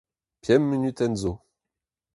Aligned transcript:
Pemp 0.43 0.65
munutenn 0.67 1.13
zo. 1.21 1.33